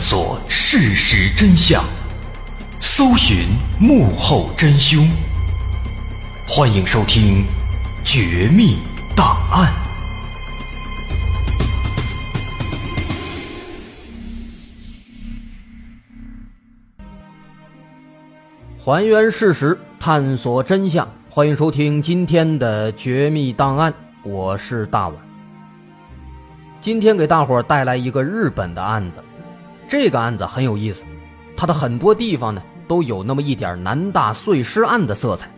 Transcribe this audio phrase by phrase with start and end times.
[0.00, 1.84] 索事实真相，
[2.80, 5.06] 搜寻幕后真凶。
[6.48, 7.44] 欢迎收听
[8.02, 8.78] 《绝密
[9.14, 9.70] 档案》，
[18.82, 21.06] 还原事实，探索真相。
[21.28, 23.92] 欢迎收听今天的《绝密档案》，
[24.24, 25.16] 我是大碗。
[26.80, 29.22] 今天给大伙儿带来一个日本的案子。
[29.90, 31.02] 这个案子很有意思，
[31.56, 35.50] 它的很多地方呢都有那么一点南大碎尸案的色彩。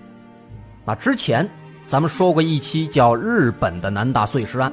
[0.86, 1.46] 那之前
[1.86, 4.72] 咱们说过一期叫日本的南大碎尸案，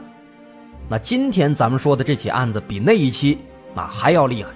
[0.88, 3.38] 那今天咱们说的这起案子比那一期
[3.76, 4.50] 啊还要厉害，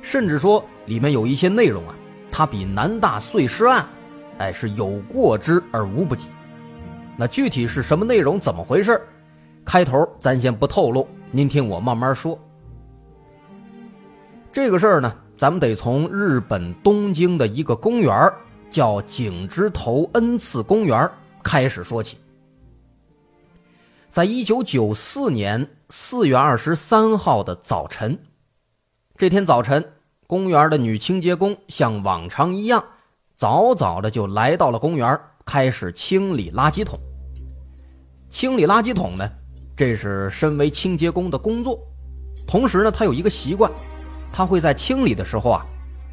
[0.00, 1.94] 甚至说里面有一些内容啊，
[2.30, 3.84] 它比南大碎尸案，
[4.38, 6.26] 哎是有过之而无不及。
[7.18, 8.98] 那具体是什么内容，怎么回事？
[9.62, 12.38] 开头咱先不透露，您听我慢慢说。
[14.52, 18.32] 这个事儿呢，咱们得从日本东京的一个公园
[18.68, 21.08] 叫景之头恩赐公园
[21.40, 22.18] 开始说起。
[24.08, 28.18] 在一九九四年四月二十三号的早晨，
[29.16, 29.84] 这天早晨，
[30.26, 32.82] 公园的女清洁工像往常一样，
[33.36, 36.98] 早早的就来到了公园，开始清理垃圾桶。
[38.28, 39.30] 清理垃圾桶呢，
[39.76, 41.78] 这是身为清洁工的工作，
[42.48, 43.70] 同时呢，她有一个习惯。
[44.32, 45.64] 他会在清理的时候啊，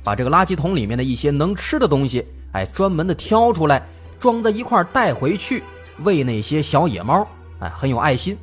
[0.03, 3.85] 把这个垃圾桶里面的一些能吃的东西，哎，专门的挑出来，
[4.19, 5.63] 装在一块带回去
[6.03, 7.27] 喂那些小野猫，
[7.59, 8.37] 哎，很有爱心。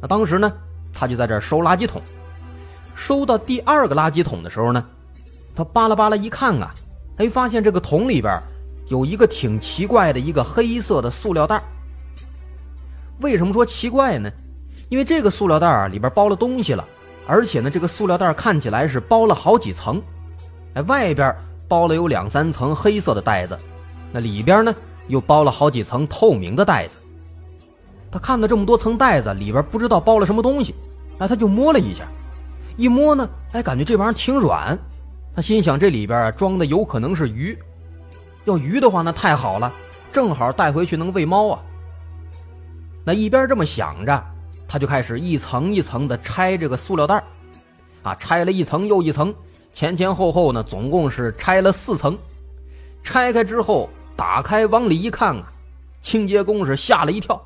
[0.00, 0.52] 那当时呢，
[0.92, 2.02] 他就在这收垃圾桶，
[2.94, 4.84] 收到第二个垃圾桶的时候呢，
[5.54, 6.74] 他扒拉扒拉一看啊，
[7.16, 8.38] 哎，发现这个桶里边
[8.88, 11.62] 有一个挺奇怪的一个黑色的塑料袋。
[13.20, 14.30] 为什么说奇怪呢？
[14.90, 16.86] 因为这个塑料袋啊里边包了东西了。
[17.26, 20.00] 而且呢，这个塑料袋看起来是包了好几层，
[20.74, 21.34] 哎，外边
[21.66, 23.58] 包了有两三层黑色的袋子，
[24.12, 24.74] 那里边呢
[25.08, 26.96] 又包了好几层透明的袋子。
[28.12, 30.74] 他看到这么多层袋子，里边不知道包了什么东西，
[31.18, 32.04] 哎，他就摸了一下，
[32.76, 34.78] 一摸呢，哎，感觉这玩意儿挺软，
[35.34, 37.58] 他心想这里边装的有可能是鱼，
[38.44, 39.72] 要鱼的话那太好了，
[40.12, 41.60] 正好带回去能喂猫啊。
[43.04, 44.24] 那一边这么想着。
[44.68, 47.22] 他就开始一层一层的拆这个塑料袋
[48.02, 49.34] 啊，拆了一层又一层，
[49.72, 52.18] 前前后后呢，总共是拆了四层。
[53.02, 55.52] 拆开之后，打开往里一看啊，
[56.00, 57.40] 清洁工是吓了一跳，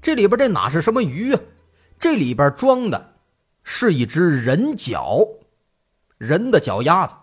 [0.00, 1.40] 这里边这哪是什么鱼啊？
[1.98, 3.14] 这里边装的
[3.62, 5.20] 是一只人脚，
[6.18, 7.14] 人的脚丫子。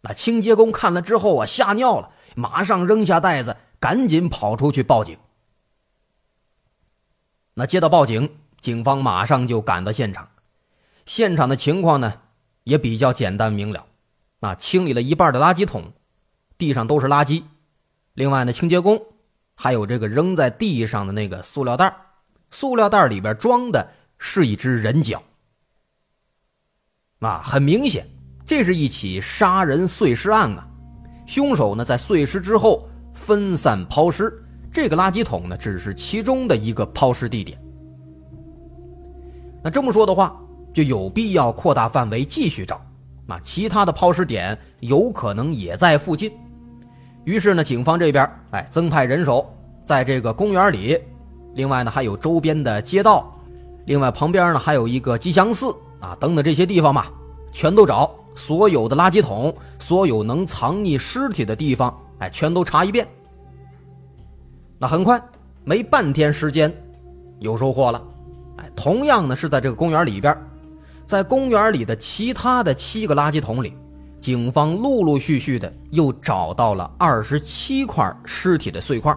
[0.00, 5.16] 那清洁工看了之后啊，吓尿了，马上扔下袋子，赶紧跑出去报警。
[7.54, 8.28] 那接到报警，
[8.60, 10.28] 警方马上就赶到现场。
[11.06, 12.14] 现场的情况呢，
[12.64, 13.86] 也比较简单明了。
[14.40, 15.92] 啊，清理了一半的垃圾桶，
[16.58, 17.44] 地上都是垃圾。
[18.14, 19.00] 另外呢，清洁工
[19.54, 21.96] 还有这个扔在地上的那个塑料袋，
[22.50, 23.88] 塑料袋里边装的
[24.18, 25.22] 是一只人脚。
[27.20, 28.06] 啊，很明显，
[28.44, 30.68] 这是一起杀人碎尸案啊！
[31.26, 34.43] 凶手呢，在碎尸之后分散抛尸。
[34.74, 37.56] 这个垃圾桶呢，只是其中的一个抛尸地点。
[39.62, 40.36] 那这么说的话，
[40.72, 42.80] 就有必要扩大范围继续找，
[43.24, 46.32] 那其他的抛尸点有可能也在附近。
[47.22, 49.46] 于是呢，警方这边哎增派人手，
[49.86, 50.98] 在这个公园里，
[51.54, 53.32] 另外呢还有周边的街道，
[53.86, 57.06] 另外旁边呢还有一个吉祥寺啊等等这些地方嘛，
[57.52, 63.06] 全都找所有的垃圾桶，所有能藏匿尸体的地方，哎，全都查一遍。
[64.86, 65.20] 很快，
[65.64, 66.72] 没半天时间，
[67.38, 68.00] 有收获了。
[68.56, 70.36] 哎，同样呢是在这个公园里边，
[71.06, 73.72] 在公园里的其他的七个垃圾桶里，
[74.20, 79.16] 警方陆陆续续的又找到了二十七块尸体的碎块，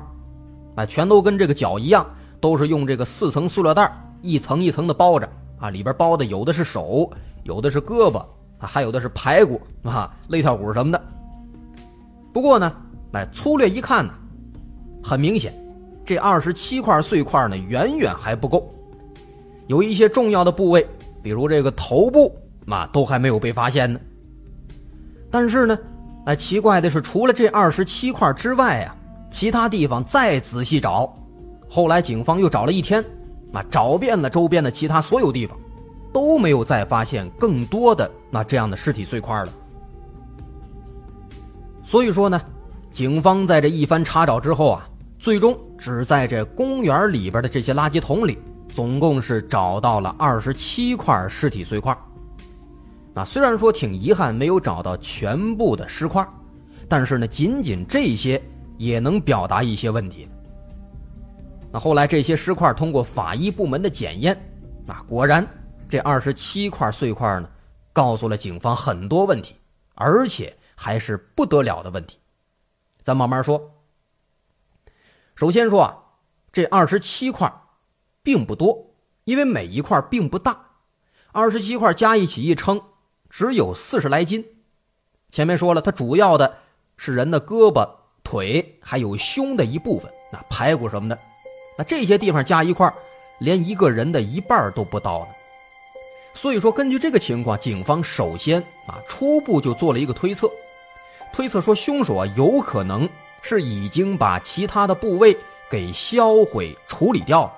[0.75, 2.05] 啊，全都跟这个脚一样，
[2.39, 3.91] 都是用这个四层塑料袋
[4.21, 5.29] 一层一层的包着
[5.59, 7.11] 啊，里边包的有的是手，
[7.43, 8.17] 有的是胳膊
[8.57, 11.01] 啊，还有的是排骨啊、肋条骨什么的。
[12.33, 12.71] 不过呢，
[13.13, 14.13] 哎，粗略一看呢。
[15.07, 15.53] 很明显，
[16.03, 18.69] 这二十七块碎块呢，远远还不够。
[19.67, 20.85] 有一些重要的部位，
[21.23, 22.35] 比如这个头部，
[22.67, 23.97] 啊，都还没有被发现呢。
[25.31, 25.79] 但是呢，
[26.25, 28.93] 哎，奇怪的是，除了这二十七块之外啊，
[29.31, 31.13] 其他地方再仔细找，
[31.69, 33.01] 后来警方又找了一天，
[33.53, 35.57] 啊，找遍了周边的其他所有地方，
[36.11, 39.53] 都没有再发现更多的那这样的尸体碎块了。
[41.81, 42.41] 所以说呢，
[42.91, 44.89] 警方在这一番查找之后啊。
[45.19, 48.37] 最终只在这公园里边的这些垃圾桶里，
[48.73, 51.97] 总共是找到了二十七块尸体碎块，
[53.15, 56.25] 啊，虽然说挺遗憾没有找到全部的尸块，
[56.87, 58.41] 但是呢，仅仅这些
[58.77, 60.27] 也能表达一些问题。
[61.71, 64.37] 那后来这些尸块通过法医部门的检验，
[64.85, 65.45] 啊，果然
[65.89, 67.49] 这二十七块碎块呢，
[67.91, 69.55] 告诉了警方很多问题，
[69.95, 72.17] 而且还是不得了的问题。
[73.03, 73.59] 咱慢慢说。
[75.37, 75.97] 首先说啊，
[76.51, 77.61] 这二十七块
[78.23, 80.59] 并不多，因为每一块并不大，
[81.31, 82.81] 二十七块加一起一称。
[83.29, 84.43] 只有四十来斤，
[85.29, 86.57] 前面说了，它主要的
[86.95, 87.87] 是人的胳膊、
[88.23, 91.19] 腿，还有胸的一部分，那排骨什么的，
[91.77, 92.91] 那这些地方加一块，
[93.37, 95.27] 连一个人的一半都不到呢。
[96.33, 100.49] 所以说，根据这个情况，警方首先啊，初步就做了一个推测，
[101.31, 103.07] 推测说凶手啊，有可能
[103.47, 105.35] 是已经把其他的部位
[105.69, 107.53] 给销毁处理掉了。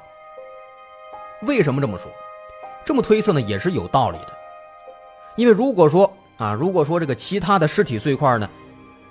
[1.41, 2.12] 为什么这么说？
[2.86, 4.33] 这么推测呢，也是有道理的。
[5.36, 8.50] 因为如果说啊，如果说这个其他的尸体碎块呢，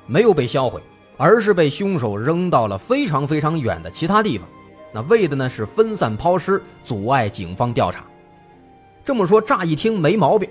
[0.06, 0.80] 没有被销毁，
[1.16, 4.46] 而是被凶手扔到了非常非常远的其他地方，
[4.92, 8.04] 那为的呢是分散抛尸，阻碍警方调查。
[9.04, 10.48] 这么说乍一听没毛病，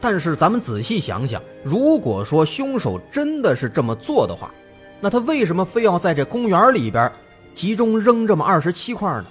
[0.00, 4.50] 但是咱们仔细想想，如果说凶手真的是这么做的话，
[5.00, 7.10] 那他为什么非要在这公园里边
[7.54, 9.26] 集中扔这么二十七块呢？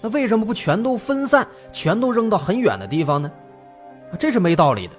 [0.00, 3.30] 那为什么不全都分散，全都扔到很远的地方呢？
[4.18, 4.94] 这是没道理的。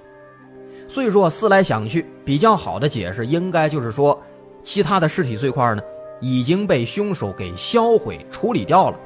[0.86, 4.20] 所以说，思来想去，比较好的解释应该就是说，
[4.62, 5.82] 其他的尸体碎块呢
[6.20, 8.98] 已经被凶手给销毁处理掉了，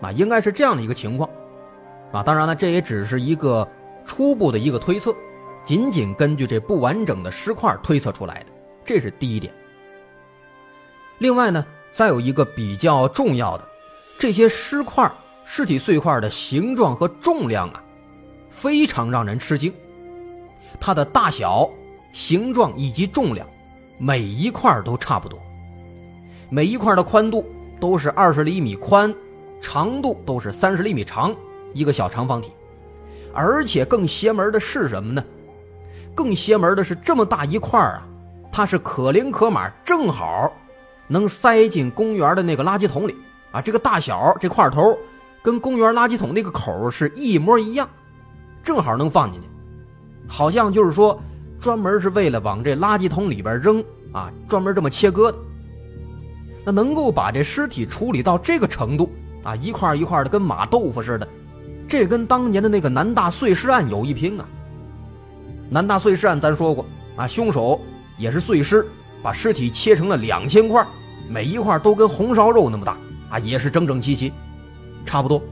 [0.00, 1.28] 啊，应该是这样的一个情况，
[2.12, 3.66] 啊，当然了，这也只是一个
[4.04, 5.14] 初步的一个推测，
[5.64, 8.46] 仅仅根据这不完整的尸块推测出来的，
[8.84, 9.52] 这是第一点。
[11.18, 13.64] 另外呢，再有一个比较重要的，
[14.18, 15.10] 这些尸块、
[15.44, 17.82] 尸体碎块的形状和重量啊，
[18.50, 19.72] 非常让人吃惊。
[20.80, 21.68] 它的大小、
[22.12, 23.46] 形状以及重量，
[23.98, 25.38] 每一块都差不多。
[26.50, 27.44] 每一块的宽度
[27.80, 29.12] 都是二十厘米宽，
[29.60, 31.34] 长度都是三十厘米长，
[31.72, 32.52] 一个小长方体。
[33.32, 35.24] 而且更邪门的是什么呢？
[36.14, 38.06] 更邪门的是这么大一块啊，
[38.52, 40.52] 它是可零可码，正好
[41.06, 43.14] 能塞进公园的那个垃圾桶里
[43.50, 43.60] 啊。
[43.60, 44.96] 这个大小，这块头
[45.42, 47.88] 跟公园垃圾桶那个口是一模一样，
[48.62, 49.48] 正好能放进去。
[50.26, 51.20] 好像就是说，
[51.60, 55.38] 专门是为了往这垃圾桶里边扔啊，专门这么切割的。
[56.64, 59.12] 那能够把这尸体处理到这个程度
[59.42, 61.28] 啊，一块一块的跟马豆腐似的，
[61.86, 64.46] 这跟当年的那个南大碎尸案有一拼啊。
[65.68, 66.86] 南大碎尸案咱说过
[67.16, 67.78] 啊，凶手
[68.16, 68.86] 也是碎尸，
[69.24, 70.86] 把尸体切成了两千块，
[71.30, 72.94] 每一块都跟红烧肉那么大
[73.30, 74.30] 啊，也是整整齐齐，
[75.06, 75.42] 差不多。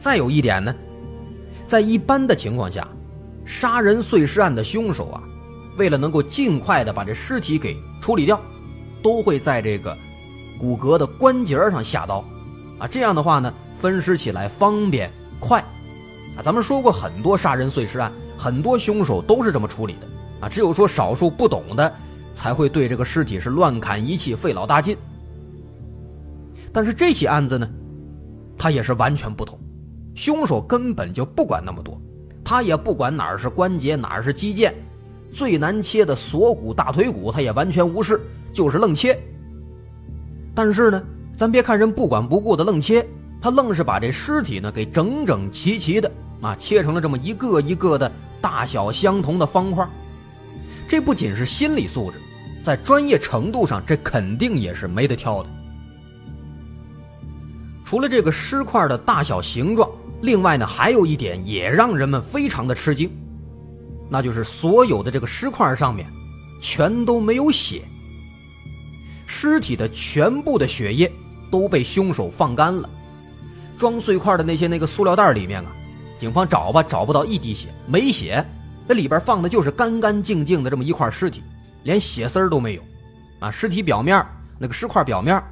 [0.00, 0.74] 再有一点呢。
[1.64, 2.86] 在一般的情况下，
[3.44, 5.22] 杀人碎尸案的凶手啊，
[5.78, 8.40] 为了能够尽快的把这尸体给处理掉，
[9.00, 9.96] 都会在这个
[10.58, 12.24] 骨骼的关节上下刀，
[12.80, 15.60] 啊，这样的话呢，分尸起来方便快，
[16.36, 20.06] 啊，咱们说过很多杀人碎尸案，很多凶手都是这么处理的，
[20.40, 21.92] 啊，只有说少数不懂的，
[22.32, 24.96] 才会对这个尸体是乱砍一气，费老大劲。
[26.72, 27.68] 但是这起案子呢，
[28.58, 29.58] 它也是完全不同。
[30.14, 32.00] 凶手根本就不管那么多，
[32.42, 34.72] 他也不管哪儿是关节，哪儿是肌腱，
[35.30, 38.20] 最难切的锁骨、大腿骨，他也完全无视，
[38.52, 39.18] 就是愣切。
[40.54, 41.02] 但是呢，
[41.36, 43.06] 咱别看人不管不顾的愣切，
[43.42, 49.86] 他愣是把这尸体呢给整整齐齐的啊切成了这么一个一个的大小相同的方块。
[50.88, 52.18] 这不仅是心理素质，
[52.64, 55.48] 在专业程度上，这肯定也是没得挑的。
[57.84, 59.88] 除了这个尸块的大小形状。
[60.22, 63.08] 另外呢，还有一点也让人们非常的吃惊，
[64.08, 66.06] 那就是所有的这个尸块上面，
[66.62, 67.82] 全都没有血。
[69.26, 71.12] 尸体的全部的血液
[71.50, 72.88] 都被凶手放干了，
[73.76, 75.70] 装碎块的那些那个塑料袋里面啊，
[76.18, 78.42] 警方找吧找不到一滴血，没血，
[78.86, 81.42] 那里边放的就是干干净净的这么一块尸体，
[81.82, 82.82] 连血丝儿都没有，
[83.40, 84.24] 啊，尸体表面
[84.58, 85.42] 那个尸块表面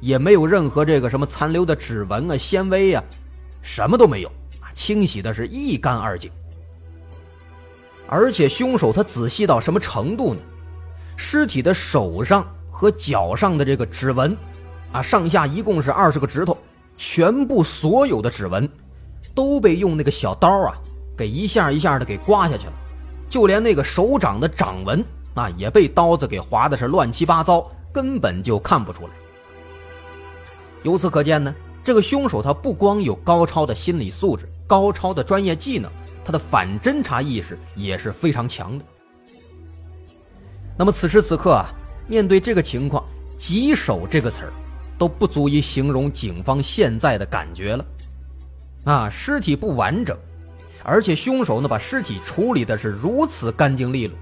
[0.00, 3.02] 也没有任何这个什么残留的指纹啊、纤维啊。
[3.62, 4.28] 什么都没有
[4.60, 6.30] 啊，清洗的是一干二净。
[8.08, 10.40] 而且凶手他仔细到什么程度呢？
[11.16, 14.36] 尸体的手上和脚上的这个指纹，
[14.90, 16.58] 啊，上下一共是二十个指头，
[16.96, 18.68] 全部所有的指纹
[19.34, 20.74] 都被用那个小刀啊，
[21.16, 22.72] 给一下一下的给刮下去了，
[23.32, 29.12] 就连那个手掌的掌纹啊，也被刀子给划的是乱七八糟，根本就看不出来。
[30.82, 31.54] 由此可见呢。
[31.82, 35.90] 这个凶手他不光有高超的心理素质、高超的专业技能，
[36.24, 38.84] 他的反侦查意识也是非常强的。
[40.78, 41.72] 那么此时此刻啊，
[42.06, 43.02] 面对这个情况
[43.36, 44.52] ，“棘手”这个词儿
[44.96, 47.84] 都不足以形容警方现在的感觉了。
[48.84, 50.16] 啊，尸体不完整，
[50.84, 54.16] 而且凶手呢把尸体处理的是如此干净利落，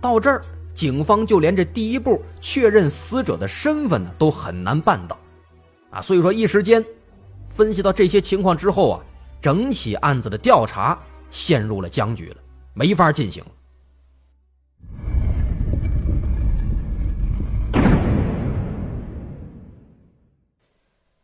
[0.00, 0.42] 到这儿，
[0.74, 5.18] 警方就连这第一步确认死者的身份呢都很难办到。
[5.90, 6.84] 啊，所以说一时间，
[7.48, 9.00] 分析到这些情况之后啊，
[9.40, 10.98] 整起案子的调查
[11.30, 12.36] 陷入了僵局了，
[12.74, 13.42] 没法进行。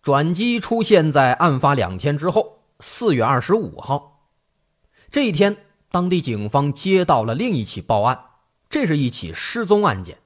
[0.02, 4.19] 转机出现在案发两天之后，四月二十五号，
[5.10, 5.56] 这一天，
[5.90, 8.26] 当地警方接到了另一起报案，
[8.68, 10.18] 这是一起失踪案件，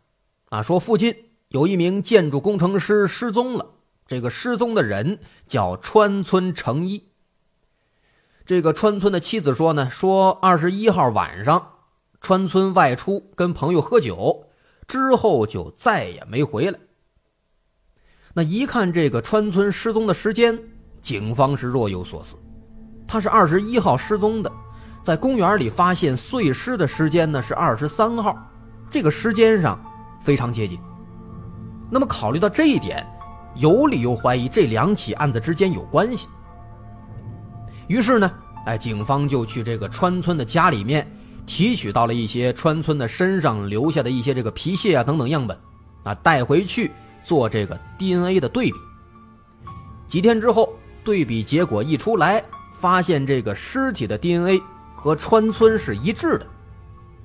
[0.51, 3.71] 啊，说附近有一名建筑工程师失踪了。
[4.07, 7.09] 这个失踪的人叫川村成一。
[8.45, 11.77] 这个川村的妻子说呢，说二十一号晚上，
[12.21, 14.51] 川村外出跟朋友喝酒，
[14.87, 16.79] 之后就再也没回来。
[18.35, 20.59] 那一看这个川村失踪的时间，
[21.01, 22.37] 警方是若有所思。
[23.07, 24.53] 他是二十一号失踪的，
[25.05, 28.37] 在公园里发现碎尸的时间呢是二十三号，
[28.91, 29.79] 这个时间上
[30.21, 30.81] 非常接近。
[31.91, 33.07] 那么考虑到这一点。
[33.57, 36.27] 有理由怀疑这两起案子之间有关系。
[37.87, 38.29] 于是呢，
[38.67, 41.09] 哎，警方就去这个川村的家里面
[41.47, 45.57] 提取到了一些川村的身上留下的一些这个皮屑啊等等样本，
[46.03, 46.91] 啊，带回去
[47.23, 48.77] 做这个 DNA 的对比。
[50.09, 50.73] 几天之后，
[51.05, 52.43] 对比结果一出来，
[52.81, 54.61] 发现这个尸体的 DNA
[55.05, 56.47] 和川村是一致的，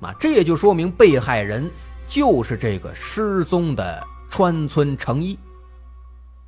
[0.01, 1.71] 啊，这也就说明被害人
[2.09, 5.39] 就是这个失踪的川村成一。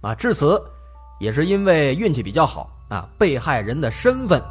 [0.02, 0.62] 啊，至此，
[1.22, 4.44] 也是因为运气比较好啊，被害人的身份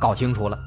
[0.00, 0.58] 搞清楚了，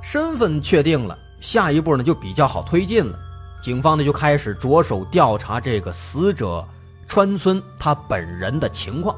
[0.00, 3.18] 身份确定了，下一步呢就比较好推进了。
[3.60, 6.64] 警方呢就开始着手调查这个死者
[7.08, 9.16] 川村他本人的情况。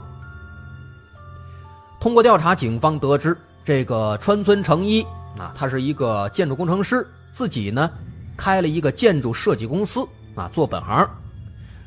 [2.01, 3.37] 通过调查，警方得知
[3.67, 5.03] 这个川村成一
[5.37, 7.91] 啊，他是一个建筑工程师，自己呢
[8.37, 10.07] 开了一个建筑设计公司
[10.37, 11.05] 啊，做本行。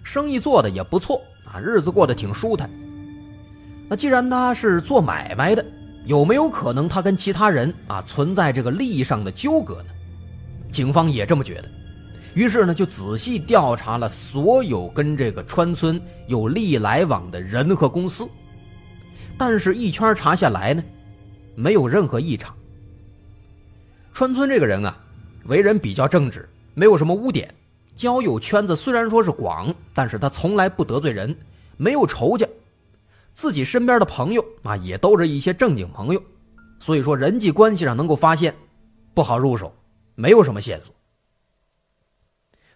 [0.03, 2.69] 生意做的也不错啊，日子过得挺舒坦。
[3.87, 5.65] 那既然他是做买卖的，
[6.03, 9.93] 有没有可能他跟其他人啊存在这个利益上的纠葛呢？
[10.73, 11.69] 警方也这么觉得，
[12.33, 18.27] 于是呢就仔细调查了所有跟这个川村有利益来往的人和公司，
[19.37, 20.83] 但是一圈查下来呢，
[21.59, 22.55] 没有任何异常。
[24.13, 24.97] 川村这个人啊，
[25.43, 27.53] 为人比较正直，没有什么污点。
[27.97, 31.35] 交友圈子虽然说是广，但是他从来不得罪人，
[31.75, 32.47] 没有仇家，
[33.33, 36.23] 自己身边的朋友啊也都是一些正经朋友，
[36.79, 38.55] 所以说人际关系上能够发现，
[39.13, 39.75] 不好入手，
[40.15, 40.95] 没有什么线索。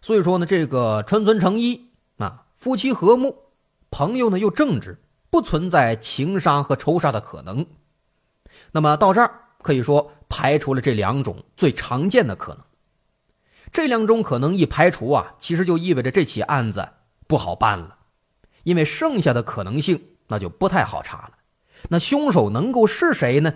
[0.01, 1.87] 所以说呢，这个川村成一
[2.17, 3.33] 啊，夫妻和睦，
[3.89, 4.99] 朋友呢又正直，
[5.29, 7.65] 不存在情杀和仇杀的可能。
[8.73, 12.61] 那么到这儿可以说排除了这两种最常见的可能。
[13.71, 16.89] 这两种可能一排除啊，其实就意味着这起案子
[17.25, 17.97] 不好办了，
[18.63, 21.31] 因为剩下的可能性那就不太好查了。
[21.89, 23.53] 那凶手能够是谁呢？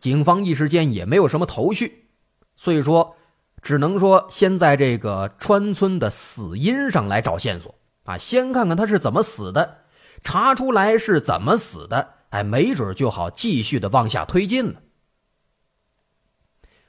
[0.00, 2.08] 警方一时间也没有什么头绪，
[2.56, 3.16] 所以说
[3.60, 9.84] 只能说先在这个川村的死因上来找线索啊，先看看他是怎么死的，
[10.22, 14.82] 查出来是怎么死的，哎，没准就好继续的往下推进了。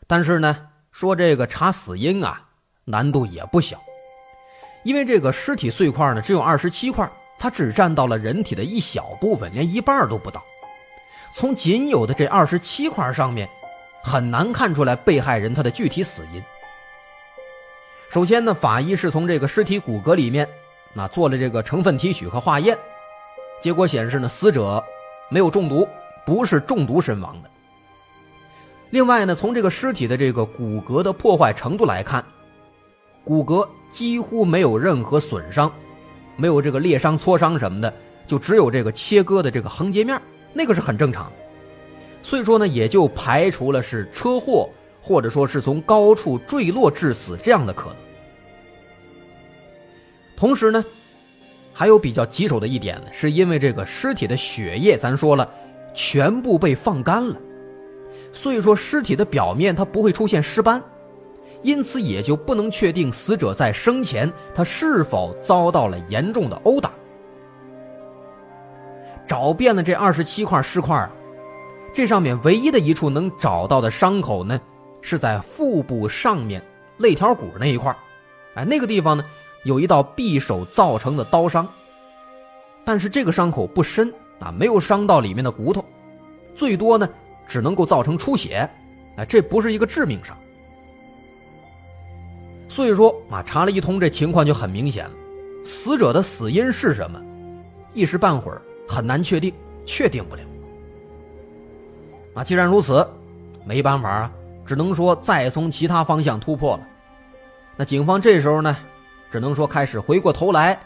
[0.08, 2.50] 但是呢，说这个查死因啊。
[2.86, 3.82] 难度也不小，
[4.84, 7.10] 因为这个尸体碎块呢只有二十七块，
[7.40, 10.44] 它只占到了人体的一小部分，连一半都不到。
[11.34, 13.48] 从仅有的这二十七块上面，
[14.04, 16.44] 很难看出来被害人他的具体死因。
[18.12, 20.46] 首先呢，法医是从这个尸体骨骼里面，
[20.94, 22.78] 那做了这个成分提取和化验，
[23.62, 24.84] 结果显示呢，死者
[25.30, 25.88] 没有中毒，
[26.26, 27.50] 不是中毒身亡的。
[28.92, 32.24] 另外呢，从这个尸体的这个骨骼的破坏程度来看。
[33.24, 35.72] 骨骼几乎没有任何损伤，
[36.36, 37.94] 没有这个裂伤、挫伤什么的，
[38.28, 41.32] 就只有这个切割的这个横截面，那个是很正常的。
[42.22, 44.70] 所以说呢，也就排除了是车祸
[45.02, 47.96] 或者说是从高处坠落致死这样的可能。
[50.36, 50.84] 同时呢，
[51.74, 55.50] 还有比较棘手的一点呢，是因为这个尸体的血液，咱说了，
[55.94, 57.36] 全部被放干了，
[58.32, 60.82] 所以说尸体的表面它不会出现尸斑。
[61.64, 66.92] 因此，也就不能确定死者在生前他是否遭到了严重的殴打。
[69.26, 71.10] 找遍了这二十七块尸块，
[71.94, 74.60] 这上面唯一的一处能找到的伤口呢，
[75.02, 76.62] 是在腹部上面
[76.98, 77.96] 肋条骨那一块
[78.56, 79.24] 哎，那个地方呢，
[79.64, 81.68] 有一道匕首造成的刀伤。
[82.86, 85.84] 但是这个伤口不深啊，没有伤到里面的骨头，
[86.54, 87.08] 最多呢，
[87.48, 88.70] 只能够造成出血，
[89.16, 90.38] 哎，这不是一个致命伤。
[92.68, 95.12] 所以说啊，查了一通，这情况就很明显了，
[95.64, 97.22] 死者的死因是什么，
[97.94, 99.54] 一时半会儿很难确定，
[99.86, 100.42] 确定不了。
[102.34, 103.08] 啊，既然如此，
[103.64, 104.32] 没办法啊，
[104.66, 106.88] 只能说再从其他方向突破了。
[107.78, 108.76] 那警方这时候呢，
[109.34, 110.80] 只能说开始回过头来。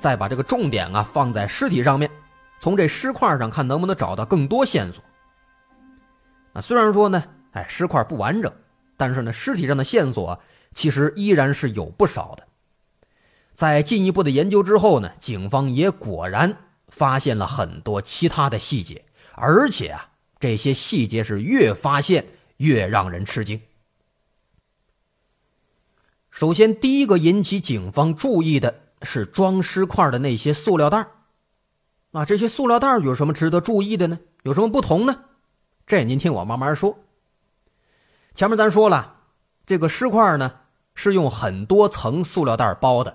[0.00, 2.10] 再把这个重点啊放在尸体上面，
[2.58, 5.02] 从这尸块上看能不能找到更多线索。
[6.54, 7.22] 啊，虽然说呢，
[7.52, 8.52] 哎，尸块不完整，
[8.96, 10.36] 但是呢，尸体上的线索
[10.72, 12.42] 其实依然是有不少的。
[13.52, 16.52] 在进一步的研究之后呢，警方也果然
[16.88, 19.04] 发现了很多其他的细节，
[19.36, 20.08] 而且啊，
[20.40, 23.60] 这些细节是越发现越让人吃惊。
[26.34, 28.82] 首先，第一个引起警方注意的。
[29.06, 31.06] 是装尸块的那些塑料袋
[32.12, 34.18] 啊，这些塑料袋有什么值得注意的呢？
[34.44, 35.14] 有什么不同呢？
[35.86, 36.98] 这您听我慢慢说。
[38.34, 39.16] 前面咱说了，
[39.66, 40.50] 这个尸块呢
[40.94, 43.14] 是用很多层塑料袋包的，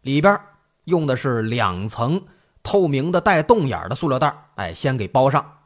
[0.00, 0.40] 里边
[0.84, 2.24] 用的是两层
[2.62, 5.58] 透明的带洞眼的塑料袋，哎，先给包上，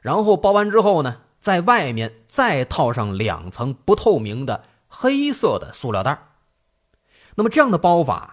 [0.00, 4.62] 然后包完之后呢，在外面再套上两层不透明的
[4.98, 6.18] 黑色的塑料袋。
[7.34, 8.32] 那么这样的包法。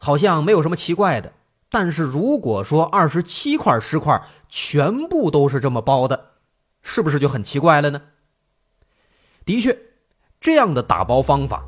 [0.00, 1.32] 好像没有什么奇怪的，
[1.72, 6.34] 但是如果说二十七块石块全部都是这么包的，
[6.82, 8.00] 是不是就很奇怪了呢？
[9.44, 9.76] 的确，
[10.40, 11.64] 这样的打包方法，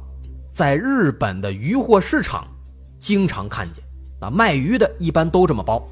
[0.55, 2.47] 在日本的鱼货市场
[3.01, 3.83] 经常看见。
[4.21, 5.83] 啊，卖鱼的一般都这么包，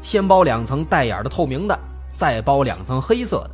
[0.00, 1.76] 先包两层带眼的透明的，
[2.16, 3.50] 再包两层黑色的。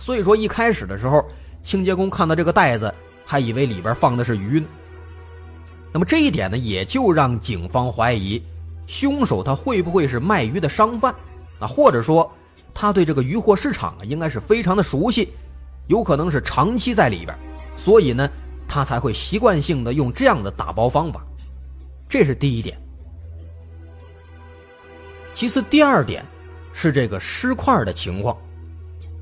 [0.00, 1.24] 所以说，一开始的时候，
[1.62, 2.92] 清洁工看到这个袋子，
[3.30, 4.66] 还以为里边放的是鱼呢。
[5.92, 8.42] 那么这一点呢，也就让警方怀疑，
[8.88, 11.14] 凶手他会不会是卖鱼的商贩
[11.60, 11.64] 啊？
[11.64, 12.28] 或者说，
[12.74, 15.28] 他对这个鱼货市场啊，应该是非常的熟悉，
[15.86, 17.38] 有可能是长期在里边，
[17.76, 18.28] 所以呢，
[18.66, 21.24] 他才会习惯性的用这样的打包方法。
[22.08, 22.76] 这是第一点。
[25.32, 26.26] 其次，第二点
[26.72, 28.36] 是这个尸块的情况。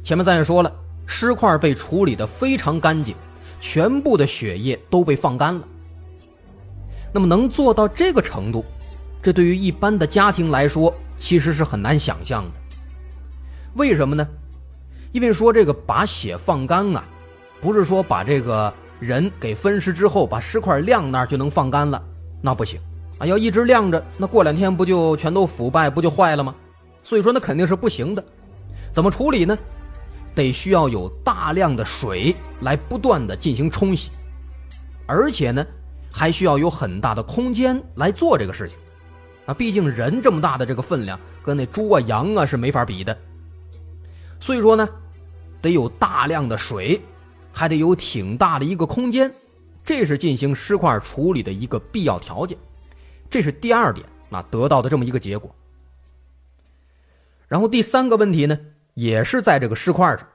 [0.02, 0.72] 前面咱也说了，
[1.06, 3.14] 尸块被处理的非常干净，
[3.60, 5.62] 全部的血液都被放干了。
[7.12, 8.64] 那么能做到这个程度，
[9.22, 12.50] 这对于一般的家庭来说，其实是很难想象的。
[13.74, 14.26] 为什么呢？
[15.12, 17.04] 因为说这个把血放干啊，
[17.60, 22.02] 不是说把这个人给分尸之后，把尸块晾那儿就能放干了，
[22.42, 22.78] 那不行
[23.18, 23.26] 啊！
[23.26, 26.54] 要一直晾着，那过两天不就全都腐败，不就坏了吗？
[27.02, 28.22] 所以说那肯定是不行的。
[28.92, 29.56] 怎么处理呢？
[30.38, 34.10] 得需要有大量的水来不断的进行冲洗，
[35.06, 35.66] 而且呢。
[36.10, 38.78] 还需要有很大的空间来做这个事情，
[39.44, 43.16] 啊，毕竟人这么大的这个分量，跟那猪啊、羊啊是没法比的。
[44.40, 44.88] 所以说呢，
[45.60, 47.00] 得有大量的水，
[47.52, 49.32] 还得有挺大的一个空间，
[49.84, 52.56] 这是进行尸块处理的一个必要条件。
[53.28, 55.54] 这是第二点啊，得到的这么一个结果。
[57.46, 58.58] 然后第三个问题呢，
[58.98, 60.26] 也是在这个尸块上，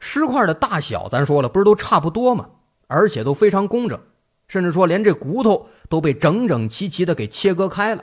[0.00, 2.48] 尸块的大小咱说了，不是都差不多吗？
[2.86, 4.00] 而且都非常工整。
[4.48, 8.02] 甚至说，连这骨头都被整整齐齐的给切割开了。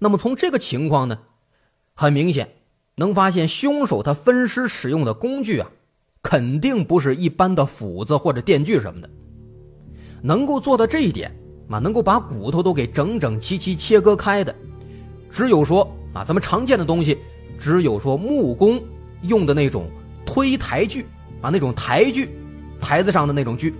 [0.00, 1.20] 那么从这个情况呢，
[1.94, 2.48] 很明显
[2.96, 5.70] 能发现凶手他分尸使用的工具啊，
[6.22, 9.08] 肯定不是一般的斧子或者电锯什么的。
[10.22, 11.30] 能够做到这一点
[11.70, 14.52] 啊，能够把骨头都给整整齐齐切割开的，
[15.30, 17.18] 只有说啊，咱们常见的东西，
[17.62, 18.82] 只有说木工
[19.22, 19.88] 用的那种
[20.26, 21.06] 推抬锯
[21.40, 22.28] 啊，那种抬锯，
[22.80, 23.72] 台子上的那种锯。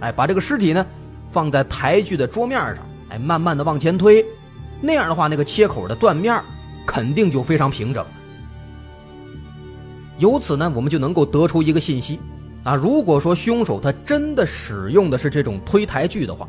[0.00, 0.86] 哎，把这个尸体呢
[1.28, 2.78] 放在台锯的桌面上，
[3.10, 4.24] 哎，慢慢的往前推，
[4.80, 6.40] 那样的话，那个切口的断面
[6.86, 8.02] 肯定就非常平整。
[10.16, 12.18] 由此呢，我们就能够得出一个信息
[12.64, 16.48] 啊，如果说凶手他真的使用的是这种推台锯的话，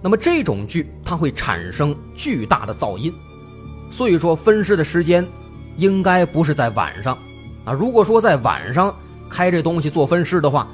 [0.00, 3.12] 那么这种锯它会产生巨大的噪音，
[3.90, 5.26] 所以说分尸的时间
[5.76, 7.16] 应该不是在晚上
[7.64, 7.72] 啊。
[7.72, 8.94] 如果说在晚上
[9.28, 10.68] 开这东西做分尸的话，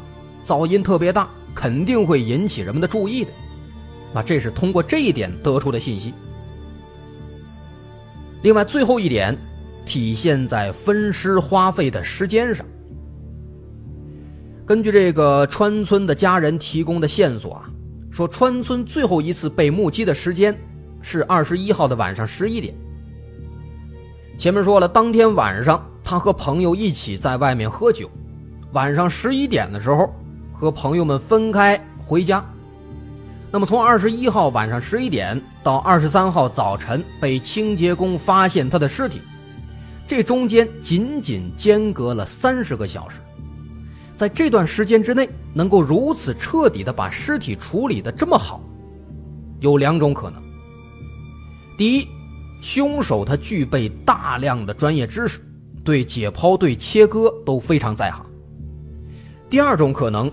[0.44, 1.28] 噪音特别大。
[1.54, 3.30] 肯定会引起人们的注意的，
[4.14, 6.14] 啊，这是通过这一点得出的信息。
[8.40, 9.36] 另外，最后一点
[9.84, 12.64] 体现在分尸花费的时间上。
[14.64, 17.68] 根据这个川村的家人提供的线索啊，
[18.10, 20.58] 说川村最后一次被目击的时间
[21.02, 22.74] 是二十一号的晚上十一点。
[24.42, 26.18] 前面说了，当天晚上他。
[26.18, 28.10] 和朋友一起在外面喝酒，
[28.72, 30.12] 晚上十一点的时候
[30.52, 32.44] 和朋友们分开回家。
[33.52, 39.20] 那么从二十一号晚上十一点到二十三号早晨被清洁工发现他的尸体，
[40.08, 43.20] 这中间仅仅间隔了三十个小时。
[44.16, 48.60] 在这段时间之内，能够如此彻底的把尸体处理的这么好，
[49.60, 50.42] 有两种可能。
[51.78, 52.08] 第一，
[52.62, 55.38] 凶手他具备大量的专业知识，
[55.84, 58.24] 对解剖、对切割都非常在行。
[59.50, 60.32] 第二种可能，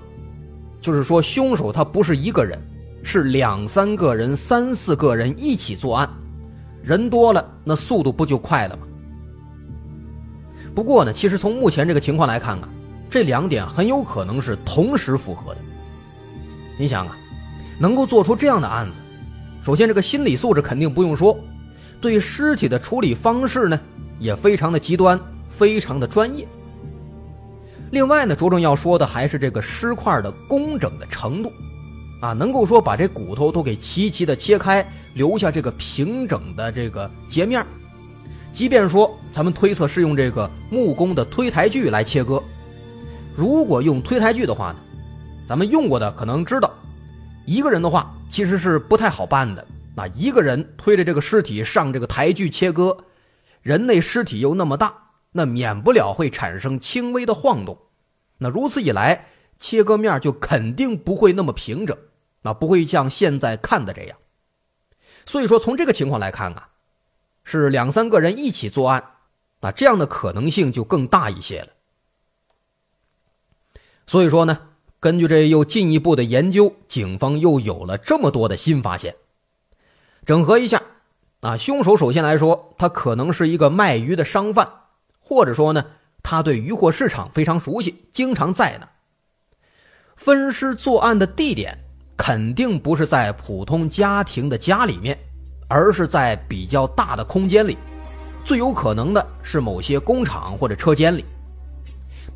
[0.79, 2.57] 就是说凶手他不是一个人。
[3.01, 6.07] 是两三个人、三四个人一起作案，
[6.83, 8.83] 人多了，那速度不就快了吗？
[10.75, 12.67] 不过呢，其实从目前这个情况来看啊，
[13.09, 15.61] 这两点很有可能是同时符合的。
[16.77, 17.17] 你想啊，
[17.79, 18.97] 能够做出这样的案子，
[19.63, 21.39] 首先这个心理素质肯定不用说，
[22.01, 23.79] 对尸体的处理方式呢
[24.19, 26.47] 也非常的极端，非常的专业。
[27.91, 31.51] 另外呢，着重要说的还是这个尸块的工整的程度。
[32.21, 37.65] 啊，能够说把这骨头都给齐齐的切开，留下这个平整的这个截面
[38.51, 42.43] 即便说咱们推测是用这个木工的推台锯来切割，
[43.37, 44.79] 如果用推台锯的话呢，
[45.47, 46.69] 咱们用过的可能知道，
[47.45, 49.65] 一个人的话其实是不太好办的。
[49.99, 53.03] 那一个人推着这个尸体上这个台锯切割，
[53.61, 57.77] 人类尸体又那么大，那免不了会产生轻微的晃动。
[58.37, 61.97] 那如此一来，切割面就肯定不会那么平整。
[62.43, 64.17] 那不会像现在看的这样，
[65.25, 66.69] 所以说从这个情况来看啊，
[67.43, 69.03] 是两三个人一起作案，
[69.59, 71.67] 那这样的可能性就更大一些了。
[74.07, 74.69] 所以说呢，
[75.01, 79.13] 根据这又进一步的研究，警方又有了这么多的新发现。
[80.29, 80.79] 整合一下，
[81.39, 84.69] 啊，凶手首先来说，他可能是一个卖鱼的商贩，
[85.19, 85.83] 或者说呢，
[86.21, 88.87] 他对鱼货市场非常熟悉，经常在那。
[90.15, 91.75] 分尸作案的地点。
[92.15, 95.17] 肯定不是在普通家庭的家里面，
[95.67, 97.75] 而是在比较大的空间里，
[98.45, 101.25] 最有可能的是某些工厂或者车间里，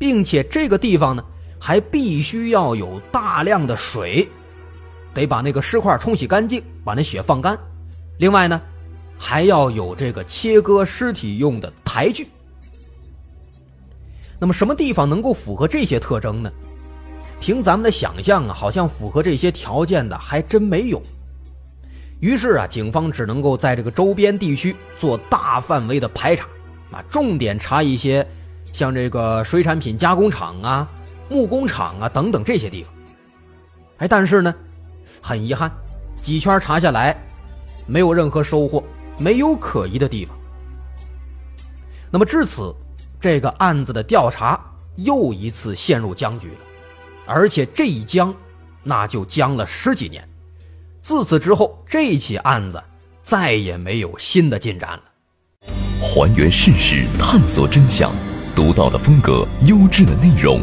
[0.00, 1.24] 并且这个地方呢
[1.60, 4.28] 还必须要有大量的水，
[5.14, 7.56] 得把那个尸块冲洗干净，把那血放干。
[8.18, 8.60] 另外呢，
[9.18, 12.28] 还要有这个切割尸体用的台锯。
[14.38, 16.50] 那么什么地方能够符合这些特征呢？
[17.40, 21.02] 凭咱们的想象啊，好像符合这些条件的还真没有。
[22.20, 26.46] 于是啊，警方只能够在这个周边地区做大范围的排查，
[26.90, 28.26] 啊，重点查一些
[28.72, 30.88] 像这个水产品加工厂啊、
[31.28, 32.94] 木工厂啊等等这些地方。
[33.98, 34.54] 哎，但是呢，
[35.20, 35.70] 很遗憾，
[36.22, 37.14] 几圈查下来，
[37.86, 38.82] 没有任何收获，
[39.18, 40.36] 没有可疑的地方。
[42.10, 42.74] 那么至此，
[43.20, 44.60] 这个案子的调查
[44.96, 46.56] 又一次陷入僵局了。
[47.26, 48.34] 而且这一僵，
[48.82, 50.28] 那就僵了十几年。
[51.00, 52.82] 自此之后，这起案子
[53.22, 55.02] 再也没有新的进展了。
[56.00, 58.12] 还原事实，探索真相，
[58.54, 60.62] 独到的风格，优质的内容，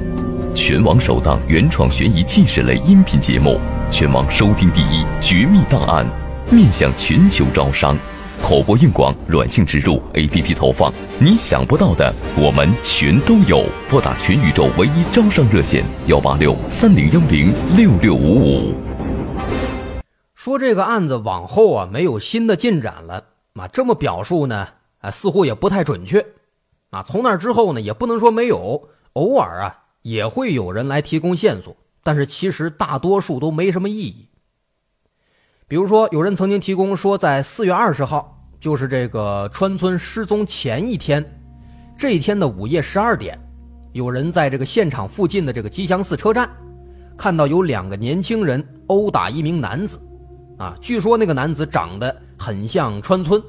[0.56, 3.60] 全网首档原创悬疑纪实类音频节目，
[3.92, 6.06] 全网收听第一《绝密档案》，
[6.52, 7.98] 面向全球招商。
[8.42, 13.64] 口播硬广、软性植入、APP 投放，你想不到的，我们全都有。
[13.90, 18.74] 拨打全宇宙唯一招商热线：幺八六三零幺零六六五五。
[20.36, 24.68] 说这个案子往后啊没有新的进展了，啊这么表述呢
[25.02, 26.26] 啊似乎也不太准确，
[26.90, 34.28] 啊从那之后呢也不能说没有，偶尔啊也会有人来提供线索，但是其实大多数都没什么意义。
[35.72, 41.24] 比如说，有人曾经提供说，在四月二十号，就是这个川村失踪前一天，
[41.98, 43.40] 这一天的午夜十二点，
[43.94, 46.50] 有人在这个现场附近的这个吉祥寺车站，
[47.18, 49.98] 看到有两个年轻人殴打一名男子，
[50.58, 53.42] 啊，据说那个男子长得很像川村，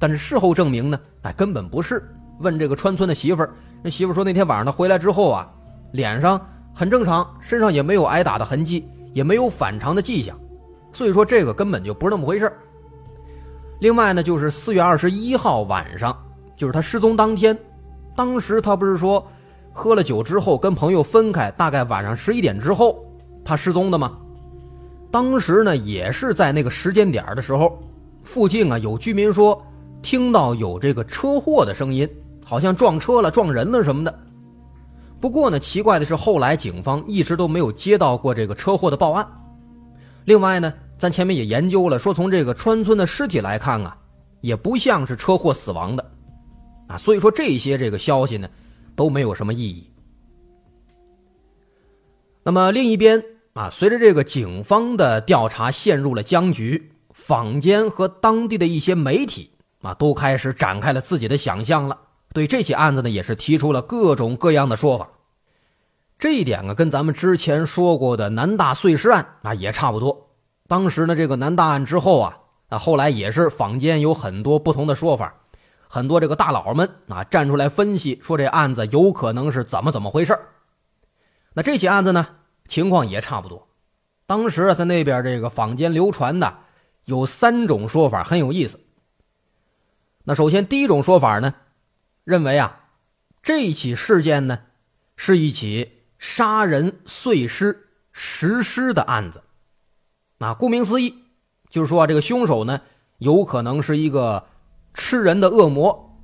[0.00, 2.02] 但是事后证明呢，哎，根本不是。
[2.40, 5.48] 问这个川村的媳妇儿，那媳妇说那天晚上他回来之后啊，
[5.92, 10.36] 脸上很正常，身上也没有挨打的痕迹，也没有反常的迹象。
[10.92, 12.52] 所以说这个根本就不是那么回事
[13.78, 16.16] 另外呢，就是四月二十一号晚上，
[16.56, 17.56] 就是他失踪当天，
[18.14, 19.26] 当时他不是说
[19.72, 23.02] 喝了酒之后跟朋友分开，大概晚上十一点之后
[23.42, 24.12] 他失踪的吗？
[25.10, 27.82] 当时呢也是在那个时间点的时候，
[28.22, 29.60] 附近啊有居民说
[30.02, 32.06] 听到有这个车祸的声音，
[32.44, 34.18] 好像撞车了、撞人了什么的。
[35.20, 39.26] 不过呢，奇怪的是后来警方一直都没有接到过这个车祸的报案。
[40.24, 43.96] 另外呢，咱前面也研究了，说从这个川村的尸体来看啊，
[44.40, 46.10] 也不像是车祸死亡的，
[46.88, 48.48] 啊，所以说这些这个消息呢
[48.94, 49.90] 都没有什么意义。
[52.42, 59.50] 那么另一边啊，随着这个警方的调查陷入了僵局，坊间和当地的一些媒体
[59.82, 61.98] 啊都开始展开了自己的想象了，
[62.32, 65.08] 对这起案子呢也是提出了各种各样的说法。
[66.20, 70.28] 这一点啊，跟咱们之前说过的南大碎尸案啊也差不多。
[70.68, 75.34] 当时呢，这个南大案之后啊，啊后来也是坊间有很多不同的说法。
[75.88, 80.38] 很多这个大佬们啊站出来分析说这案子有可能是怎么怎么回事
[81.52, 82.28] 那这起案子呢
[82.68, 83.66] 情况也差不多。
[84.26, 86.58] 当时在那边这个坊间流传的
[87.06, 88.78] 有三种说法很有意思。
[90.24, 91.54] 那首先第一种说法呢，
[92.24, 92.78] 认为啊
[93.42, 94.60] 这起事件呢
[95.16, 99.42] 是一起杀人碎尸食尸的案子。
[100.38, 101.16] 那顾名思义，
[101.68, 102.80] 就是说啊这个凶手呢
[103.18, 104.44] 有可能是一个。
[104.92, 106.18] 吃人的恶魔，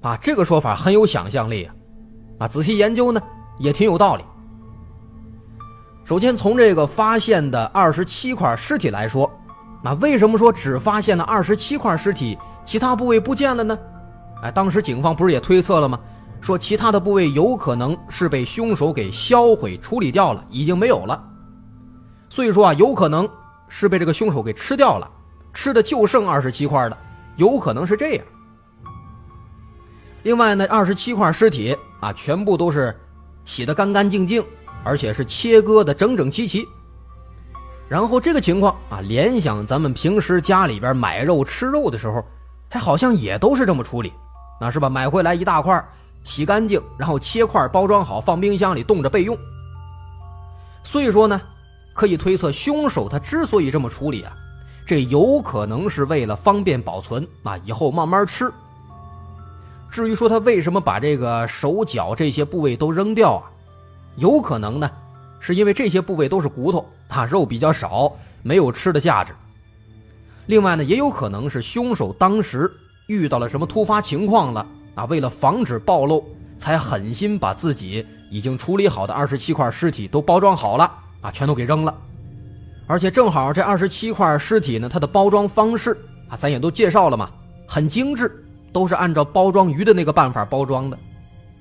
[0.00, 1.74] 啊，这个说法很有想象力啊，
[2.38, 3.20] 啊，仔细研究呢
[3.58, 4.24] 也挺有道理。
[6.06, 9.30] 首先从这个发现的二十七块尸体来说，
[9.84, 13.78] 那为什么说只发现了二十七块尸体，其他部位不见了呢？
[14.42, 16.00] 哎，当时警方不是也推测了吗？
[16.40, 21.22] 说其他的部位有可能是被凶手给销毁处理掉了，已经没有了。
[22.30, 23.28] 所以说啊，有可能
[23.68, 25.10] 是被这个凶手给吃掉了，
[25.52, 26.96] 吃的就剩二十七块的。
[27.36, 28.24] 有可能是这样。
[30.24, 32.94] 另外呢，二十七块尸体啊，全部都是
[33.44, 34.44] 洗得干干净净，
[34.84, 36.66] 而且是切割的整整齐齐。
[37.88, 42.22] 然后这个情况啊，联想咱们平时家里边买肉吃肉的时候，
[42.68, 44.12] 还好像也都是这么处理，
[44.60, 44.90] 那是吧？
[44.90, 45.82] 买回来一大块，
[46.24, 49.36] 洗干净，然后切块包装好，放冰箱里冻着备用。
[50.84, 51.40] 所以说呢，
[51.94, 54.32] 可以推测凶手他之所以这么处理啊。
[54.86, 58.50] 这有可能是为了方便保存啊，以后慢慢吃。
[59.90, 63.50] 至于说他为什么把这个手脚这些部位都扔掉啊？
[64.16, 64.90] 有可能呢，
[65.40, 68.10] 是因为这些部位都是骨头啊，肉比较少，
[68.42, 69.34] 没有吃的价值。
[70.46, 72.70] 另外呢，也有可能是凶手当时
[73.08, 74.66] 遇到了什么突发情况了
[74.98, 76.26] 啊，为了防止暴露，
[76.58, 81.96] 才狠心把自己已经处理好的二十七块尸体都包装好了啊，全都给扔了。
[82.88, 85.96] 而且正好这二十七块尸体呢，它的包装方式
[86.28, 87.30] 啊，咱也都介绍了嘛，
[87.64, 90.98] 很精致，都是按照包装鱼的那个办法包装的。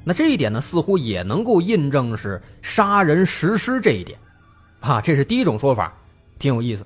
[0.04, 4.18] 那这一点呢，似乎也能够印证是杀人实施这一点，
[4.80, 5.94] 啊，这是第一种说法，
[6.40, 6.84] 挺有意思。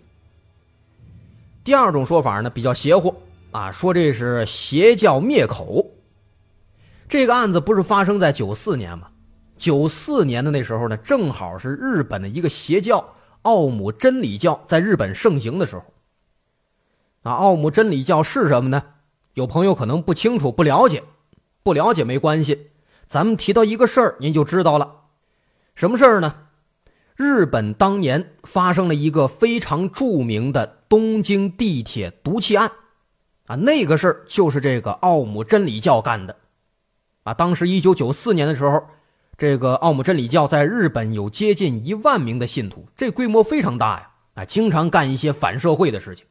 [1.63, 3.15] 第二种说法呢，比较邪乎
[3.51, 5.85] 啊，说这是邪教灭口。
[7.11, 9.09] 这个案子不是发生在九四年吗？
[9.57, 13.05] 九四年的那时候呢，正好是日本的一个邪教。
[13.41, 15.83] 奥姆真理教在日本盛行的时候，
[17.23, 18.81] 啊，奥姆真理教是什么呢？
[19.33, 21.03] 有朋友可能不清楚、不了解，
[21.63, 22.67] 不了解没关系，
[23.07, 25.01] 咱们提到一个事儿，您就知道了。
[25.75, 26.33] 什么事儿呢？
[27.17, 32.71] 日本当年发生了一个非常著名的东京地铁毒气案，
[33.47, 36.37] 啊，那个事儿就是这个奥姆真理教干的，
[37.23, 38.83] 啊，当时一九九四年的时候。
[39.37, 44.09] 这个奥姆真理教在日本有接近一万名的信徒，这规模非常大呀！
[44.35, 46.27] 啊，经常干一些反社会的事情。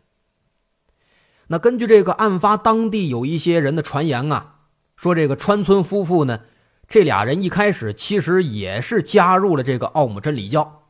[1.48, 4.54] 那根据这个案发当地有一些人的传言啊，
[4.94, 6.38] 说这个川村夫妇呢，
[6.86, 10.82] 这俩人一开始其实也是加入了这个奥姆真理教，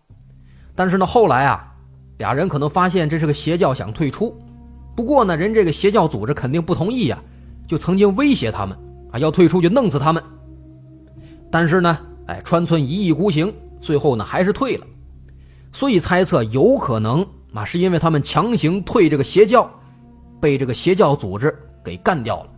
[0.74, 1.72] 但是呢，后来啊，
[2.18, 4.38] 俩人可能发现这是个邪教，想退出。
[4.94, 7.18] 不过呢，人这个邪教组织肯定不同意呀，
[7.66, 8.76] 就曾经威胁他们
[9.12, 10.23] 啊，要退出就弄死他们。
[11.51, 11.99] 但是呢。
[12.27, 14.87] 哎，川村一意孤行，最后呢还是退了，
[15.73, 19.68] 所以猜测有可能啊，是因为他们强行退这个邪教，
[20.40, 22.51] 被这个邪教组织给干掉了。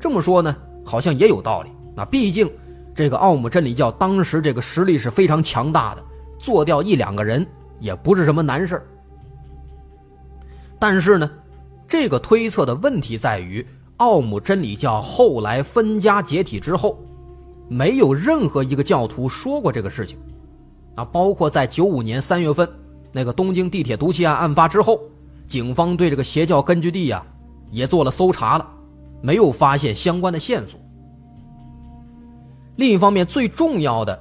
[0.00, 1.70] 这么说呢，好像也有道理。
[1.94, 2.50] 那毕竟
[2.92, 6.02] 这个奥姆真理教当时这个实力是非常强大的，
[6.40, 7.46] 做掉一两个人
[7.78, 8.84] 也不是什么难事
[10.76, 11.30] 但是呢，
[11.86, 13.64] 这个推测的问题在于，
[13.98, 16.98] 奥姆真理教后来分家解体之后。
[17.70, 20.16] 没有任何一个教徒说过这个事情，
[20.94, 22.66] 啊，包括在九五年三月份
[23.12, 24.98] 那个东京地铁毒气案案发之后，
[25.46, 27.22] 警方对这个邪教根据地呀
[27.70, 28.66] 也做了搜查了，
[29.20, 30.80] 没有发现相关的线索。
[32.76, 34.18] 另一方面，最重要的，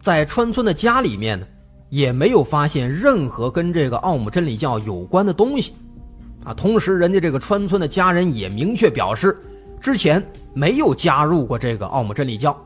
[0.00, 1.46] 在川村的家里面呢，
[1.88, 5.72] 也没有发现任何跟这个奥姆真理教有关的东西，
[6.44, 9.38] 啊，同时人家这个川村的家人也明确表示，
[9.80, 12.56] 之前没有加入过这个奥姆真理教。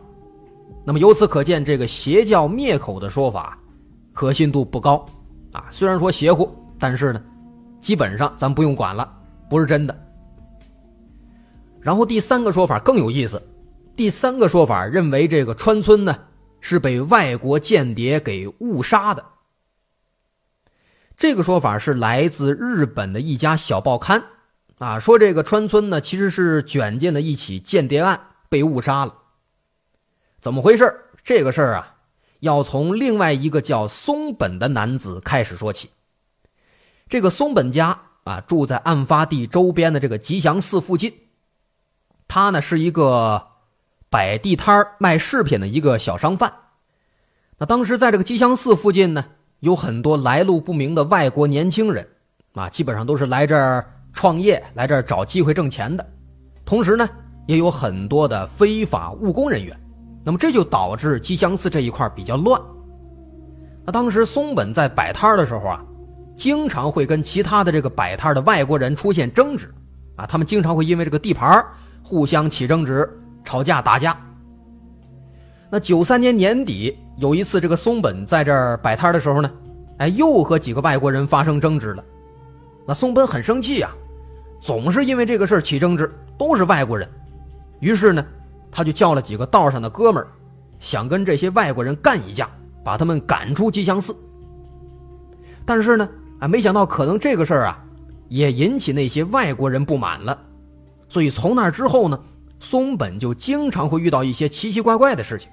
[0.84, 3.58] 那么由此可见，这个邪教灭口的说法，
[4.12, 5.04] 可信度不高，
[5.52, 7.20] 啊，虽然说邪乎，但是呢，
[7.80, 9.10] 基本上咱不用管了，
[9.50, 9.94] 不是真的。
[11.80, 13.40] 然后第三个说法更有意思，
[13.94, 16.16] 第三个说法认为这个川村呢
[16.60, 19.24] 是被外国间谍给误杀的。
[21.16, 24.22] 这个说法是来自日本的一家小报刊，
[24.76, 29.14] 啊，说这个川村呢其实是卷进了一起间谍案，被误杀了。
[30.42, 30.94] 怎么回事？
[31.22, 31.94] 这个事儿啊，
[32.40, 35.88] 要从另外一个叫松本的男子开始说起。
[37.08, 41.14] 这个松本家啊，住在案发地周边的这个吉祥寺附近。
[42.28, 43.52] 他呢是一个
[44.10, 46.52] 摆地摊卖饰品的一个小商贩。
[47.56, 49.24] 那当时在这个吉祥寺附近呢。
[49.66, 52.06] 有很多来路不明的外国年轻人，
[52.54, 56.06] 啊，基本上都是来这儿创业、来这儿找机会挣钱的。
[56.64, 57.08] 同时呢，
[57.48, 59.76] 也有很多的非法务工人员。
[60.24, 62.60] 那么这就导致吉祥寺这一块比较乱。
[63.84, 65.84] 那当时松本在摆摊的时候啊，
[66.36, 69.68] 经常会跟其他的这个摆摊的外国人出现争执，
[70.14, 71.60] 啊，他们经常会因为这个地盘
[72.04, 73.08] 互相起争执、
[73.42, 74.16] 吵架、打架。
[75.68, 76.96] 那九三年年底。
[77.16, 79.50] 有一次，这个松本在这儿摆摊的时候呢，
[79.98, 82.04] 哎，又和几个外国人发生争执了。
[82.86, 83.90] 那松本很生气啊，
[84.60, 87.08] 总是因为这个事儿起争执，都是外国人。
[87.80, 88.24] 于是呢，
[88.70, 90.28] 他就叫了几个道上的哥们儿，
[90.78, 92.50] 想跟这些外国人干一架，
[92.84, 94.14] 把他们赶出吉祥寺。
[95.64, 97.82] 但是呢，啊，没想到可能这个事儿啊，
[98.28, 100.38] 也引起那些外国人不满了。
[101.08, 102.20] 所以从那之后呢，
[102.60, 105.50] 松本就经常会遇到一些奇奇怪怪的事情。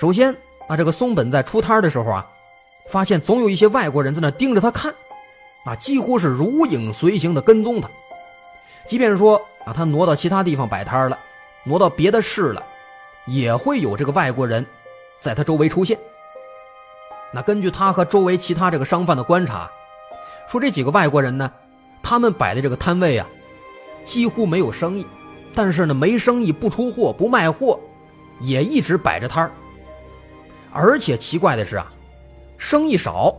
[0.00, 0.34] 首先
[0.66, 2.26] 啊，这个松本在出摊的时候啊，
[2.88, 4.90] 发现总有一些外国人在那盯着他看，
[5.66, 7.88] 啊，几乎是如影随形的跟踪他。
[8.88, 9.36] 即便说
[9.66, 11.18] 啊，他挪到其他地方摆摊了，
[11.64, 12.62] 挪到别的市了，
[13.26, 14.64] 也会有这个外国人
[15.20, 15.98] 在他周围出现。
[17.30, 19.70] 那根据他和周围其他这个商贩的观察，
[20.48, 21.52] 说这几个外国人呢，
[22.02, 23.28] 他们摆的这个摊位啊，
[24.02, 25.06] 几乎没有生意，
[25.54, 27.78] 但是呢，没生意不出货不卖货，
[28.40, 29.52] 也一直摆着摊儿。
[30.72, 31.86] 而且奇怪的是啊，
[32.58, 33.34] 生意少，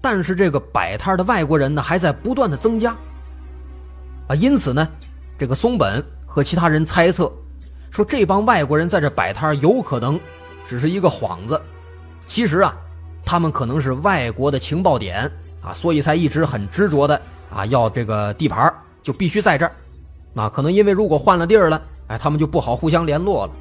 [0.00, 2.96] 但是这个摆摊的外国人呢还在不断的增加。
[4.28, 4.88] 啊，因此呢，
[5.38, 7.30] 这个松本和其他人猜测，
[7.90, 10.18] 说这帮外国人在这摆摊有可能
[10.66, 11.60] 只是一个幌子，
[12.26, 12.76] 其实啊，
[13.24, 17.20] 他们可能是外国的情报点啊，所以才一直很执着的
[17.52, 19.72] 啊要这个地盘就必须在这儿，
[20.34, 23.52] 啊，可能因为如果换了地儿了，哎，他们就不好互相联络了。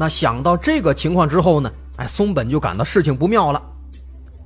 [0.00, 3.60] 那想到这个情况之后呢，哎，松本就感到事情不妙了，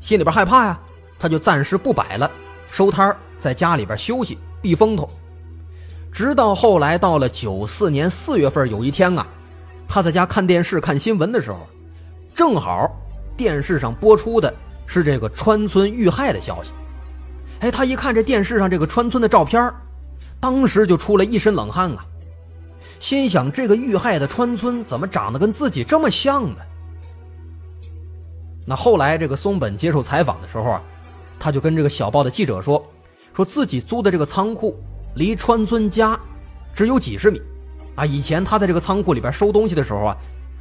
[0.01, 0.81] 心里边害怕呀，
[1.19, 2.31] 他就暂时不摆了，
[2.69, 5.07] 收摊在家里边休息避风头。
[6.11, 9.27] 直到后来到了九四年四月份，有一天啊，
[9.87, 11.59] 他在家看电视看新闻的时候，
[12.35, 12.91] 正好
[13.37, 14.53] 电视上播出的
[14.87, 16.73] 是这个川村遇害的消息。
[17.61, 19.71] 哎，他一看这电视上这个川村的照片，
[20.41, 22.07] 当时就出了一身冷汗啊。
[23.03, 26.57] 心想：这个遇害的川村怎么长得跟自己这么像呢？
[28.65, 30.83] 那后来这个松本接受采访的时候啊，
[31.37, 32.81] 他就跟这个小报的记者说，
[33.35, 34.79] 说自己租的这个仓库
[35.17, 36.17] 离川村家
[36.73, 37.43] 只有几十米，
[37.97, 40.17] 啊，以前他在这个仓库里边收东西的时候啊，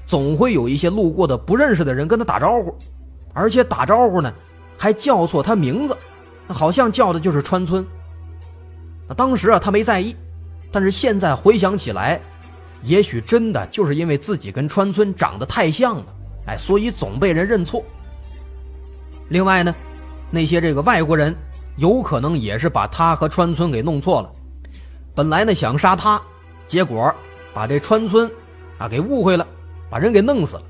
[0.08, 2.76] 总会有一些路过的不认识的人跟他打招呼，
[3.34, 4.34] 而且打招呼呢
[4.80, 5.96] 还叫错他名字，
[6.48, 7.86] 好像叫的就是川村。
[9.08, 10.16] 那当时啊他没在意，
[10.72, 12.20] 但是现在回想起来。
[12.82, 16.06] 也许真的就是因为自己跟川村长得太像了，
[16.48, 17.84] 哎，所以总被人认错。
[19.30, 19.74] 另外呢，
[20.30, 21.36] 那些这个外国人
[21.78, 24.32] 有可能也是把他和川村给弄错了，
[25.14, 26.22] 本来呢想杀他，
[26.68, 27.14] 结果
[27.54, 28.30] 把这川村
[28.78, 29.48] 啊给误会了，
[29.90, 30.64] 把人给弄死了。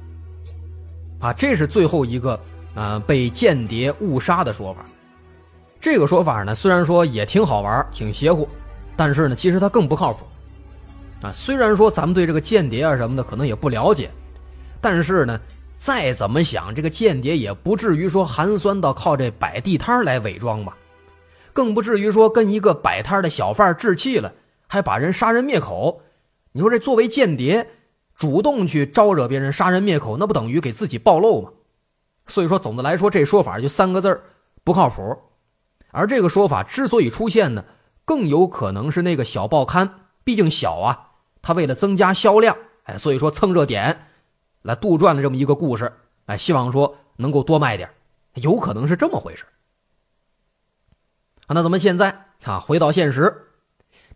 [1.19, 2.39] 啊，这是最后一个
[2.75, 4.83] 啊被间谍误杀的说法。
[5.79, 8.47] 这个说法呢，虽然说也挺好玩，挺邪乎，
[8.95, 10.25] 但是呢，其实它更不靠谱。
[11.21, 14.09] 啊，虽然说咱们对这个间谍啊什么的可能也不了解，
[14.81, 15.39] 但是呢，
[15.77, 20.75] 再怎么想，这个间谍也不至于说寒酸到靠这摆地摊来伪装吧，
[21.53, 24.33] 更不至于说跟一个摆摊的小贩置气了，
[24.67, 26.01] 还把人杀人灭口。
[26.53, 27.67] 你说这作为间谍，
[28.15, 31.49] 主动去招惹别人杀人灭口，那不等于给自己暴露吗？
[32.27, 34.21] 所以说，总的来说，这说法就三个字
[34.63, 35.17] 不靠谱。
[35.91, 37.63] 而这个说法之所以出现呢，
[38.05, 39.89] 更有可能是那个小报刊，
[40.23, 41.09] 毕竟小啊。
[41.41, 44.07] 他为了增加销量，哎，所以说蹭热点，
[44.61, 45.91] 来杜撰了这么一个故事，
[46.25, 47.89] 哎，希望说能够多卖点，
[48.35, 49.45] 有可能是这么回事。
[51.47, 53.47] 啊，那咱们现在啊，回到现实，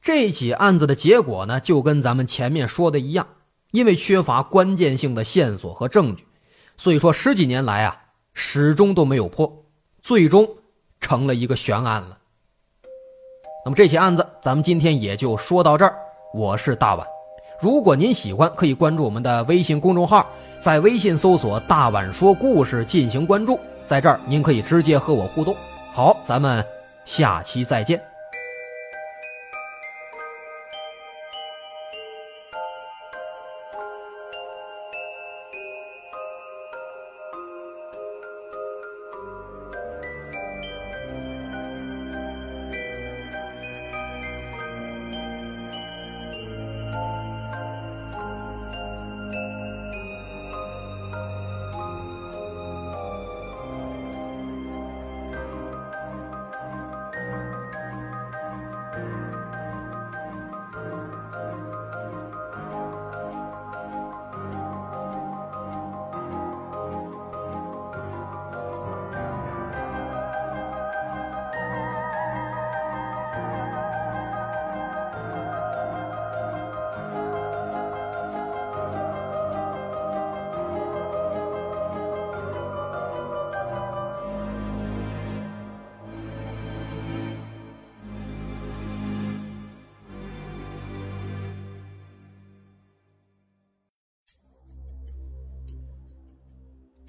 [0.01, 3.27] 这起案子的结果呢，就跟咱们前面说的一样，
[3.71, 6.27] 因为缺乏关键性的线索和证据，
[6.77, 8.03] 所以说十几年来啊，
[8.33, 9.65] 始终都没有破，
[10.01, 10.57] 最终
[10.99, 12.19] 成了一个悬案了。
[13.65, 15.97] 那么这起案子，咱们今天也就说到这儿。
[16.33, 17.07] 我是大碗，
[17.59, 20.27] 如果您喜欢，可以关注我们的微信公众号，
[20.59, 25.55] 在微信搜索“大碗说故事”进行关注，在这儿您可以直接和我互动。
[25.93, 26.65] 好，咱们
[27.05, 28.14] 下期再见。